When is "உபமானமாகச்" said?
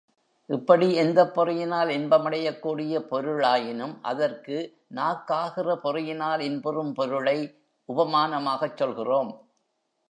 7.89-8.77